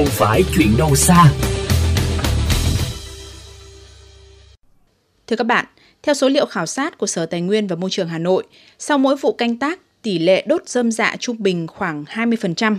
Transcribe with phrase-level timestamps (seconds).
[0.00, 1.32] không phải chuyện đâu xa.
[5.26, 5.64] Thưa các bạn,
[6.02, 8.44] theo số liệu khảo sát của Sở Tài nguyên và Môi trường Hà Nội,
[8.78, 12.76] sau mỗi vụ canh tác, tỷ lệ đốt dơm dạ trung bình khoảng 20%.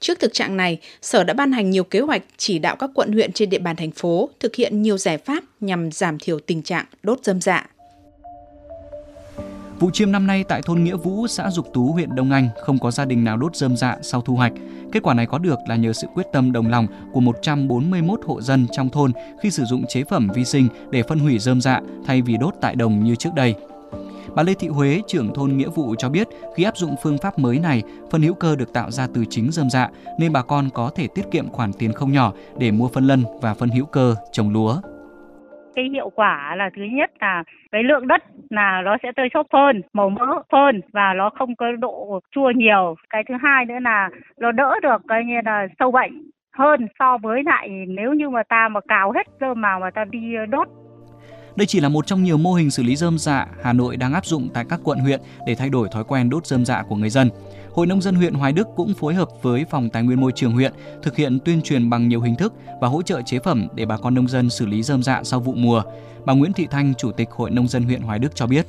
[0.00, 3.12] Trước thực trạng này, Sở đã ban hành nhiều kế hoạch chỉ đạo các quận
[3.12, 6.62] huyện trên địa bàn thành phố thực hiện nhiều giải pháp nhằm giảm thiểu tình
[6.62, 7.66] trạng đốt dơm dạ.
[9.80, 12.78] Vụ chiêm năm nay tại thôn Nghĩa Vũ, xã Dục Tú, huyện Đông Anh không
[12.78, 14.52] có gia đình nào đốt dơm dạ sau thu hoạch.
[14.92, 18.42] Kết quả này có được là nhờ sự quyết tâm đồng lòng của 141 hộ
[18.42, 21.80] dân trong thôn khi sử dụng chế phẩm vi sinh để phân hủy dơm dạ
[22.06, 23.54] thay vì đốt tại đồng như trước đây.
[24.34, 27.38] Bà Lê Thị Huế, trưởng thôn Nghĩa Vụ cho biết khi áp dụng phương pháp
[27.38, 29.88] mới này, phân hữu cơ được tạo ra từ chính dơm dạ
[30.18, 33.24] nên bà con có thể tiết kiệm khoản tiền không nhỏ để mua phân lân
[33.40, 34.80] và phân hữu cơ trồng lúa
[35.76, 39.46] cái hiệu quả là thứ nhất là cái lượng đất là nó sẽ tơi xốp
[39.52, 42.94] hơn màu mỡ hơn và nó không có độ chua nhiều.
[43.10, 44.08] Cái thứ hai nữa là
[44.40, 48.42] nó đỡ được coi như là sâu bệnh hơn so với lại nếu như mà
[48.42, 50.68] ta mà cào hết rơm màu mà ta đi đốt
[51.56, 54.12] đây chỉ là một trong nhiều mô hình xử lý rơm dạ Hà Nội đang
[54.12, 56.96] áp dụng tại các quận huyện để thay đổi thói quen đốt rơm dạ của
[56.96, 57.28] người dân.
[57.70, 60.52] Hội nông dân huyện Hoài Đức cũng phối hợp với Phòng Tài nguyên Môi trường
[60.52, 63.86] huyện thực hiện tuyên truyền bằng nhiều hình thức và hỗ trợ chế phẩm để
[63.86, 65.82] bà con nông dân xử lý rơm dạ sau vụ mùa.
[66.26, 68.66] Bà Nguyễn Thị Thanh, Chủ tịch Hội nông dân huyện Hoài Đức cho biết.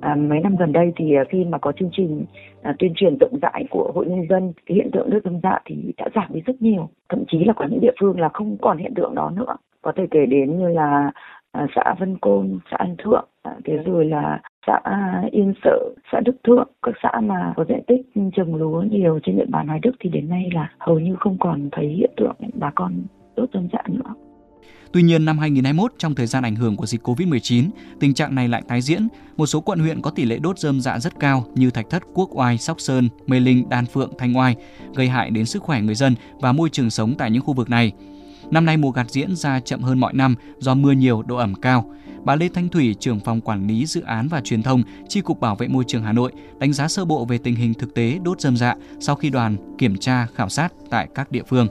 [0.00, 2.24] À, mấy năm gần đây thì à, khi mà có chương trình
[2.62, 5.58] à, tuyên truyền rộng rãi của hội nông dân cái hiện tượng đốt rơm dạ
[5.64, 8.56] thì đã giảm đi rất nhiều thậm chí là có những địa phương là không
[8.62, 11.12] còn hiện tượng đó nữa có thể kể đến như là
[11.54, 14.80] À, xã Vân Côn, xã An Thượng, à, thế rồi là xã
[15.30, 15.78] Yên Sở,
[16.12, 18.00] xã Đức Thượng, các xã mà có diện tích
[18.36, 21.36] trồng lúa nhiều trên địa bàn Hoài Đức thì đến nay là hầu như không
[21.40, 22.92] còn thấy hiện tượng bà con
[23.36, 24.14] đốt dâm dạ nữa.
[24.92, 27.64] Tuy nhiên, năm 2021, trong thời gian ảnh hưởng của dịch COVID-19,
[28.00, 29.08] tình trạng này lại tái diễn.
[29.36, 32.02] Một số quận huyện có tỷ lệ đốt dơm dạ rất cao như Thạch Thất,
[32.14, 34.56] Quốc Oai, Sóc Sơn, Mê Linh, Đan Phượng, Thanh Oai,
[34.94, 37.70] gây hại đến sức khỏe người dân và môi trường sống tại những khu vực
[37.70, 37.92] này.
[38.50, 41.54] Năm nay mùa gặt diễn ra chậm hơn mọi năm do mưa nhiều, độ ẩm
[41.62, 41.84] cao.
[42.24, 45.40] Bà Lê Thanh Thủy, trưởng phòng quản lý dự án và truyền thông, Chi cục
[45.40, 48.18] Bảo vệ môi trường Hà Nội đánh giá sơ bộ về tình hình thực tế
[48.24, 51.66] đốt dơm dạ sau khi đoàn kiểm tra khảo sát tại các địa phương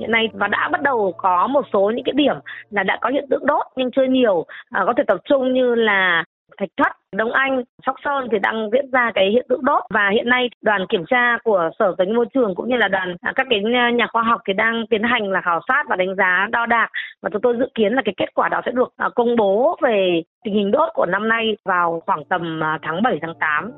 [0.00, 2.34] hiện nay và đã bắt đầu có một số những cái điểm
[2.70, 5.74] là đã có hiện tượng đốt nhưng chưa nhiều à, có thể tập trung như
[5.74, 6.24] là
[6.60, 10.10] Thạch Thất, Đông Anh, Sóc Sơn thì đang diễn ra cái hiện tượng đốt và
[10.14, 13.16] hiện nay đoàn kiểm tra của Sở Tài nguyên Môi trường cũng như là đoàn
[13.20, 13.62] à, các cái
[13.94, 16.88] nhà khoa học thì đang tiến hành là khảo sát và đánh giá đo đạc
[17.22, 19.76] và chúng tôi dự kiến là cái kết quả đó sẽ được à, công bố
[19.82, 23.72] về tình hình đốt của năm nay vào khoảng tầm à, tháng 7 tháng 8.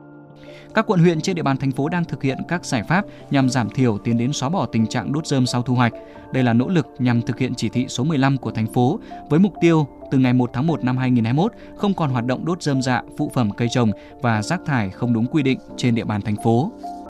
[0.75, 3.48] Các quận huyện trên địa bàn thành phố đang thực hiện các giải pháp nhằm
[3.48, 5.92] giảm thiểu tiến đến xóa bỏ tình trạng đốt rơm sau thu hoạch.
[6.32, 9.00] Đây là nỗ lực nhằm thực hiện chỉ thị số 15 của thành phố
[9.31, 12.62] với mục tiêu từ ngày 1 tháng 1 năm 2021 không còn hoạt động đốt
[12.62, 16.04] rơm dạ, phụ phẩm cây trồng và rác thải không đúng quy định trên địa
[16.04, 16.72] bàn thành phố.